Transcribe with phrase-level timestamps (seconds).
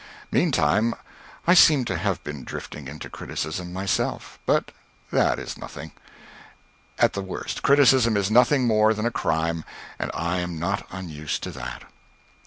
[0.31, 0.95] Meantime,
[1.45, 4.39] I seem to have been drifting into criticism myself.
[4.47, 4.71] But
[5.11, 5.91] that is nothing.
[6.97, 9.63] At the worst, criticism is nothing more than a crime,
[9.99, 11.83] and I am not unused to that.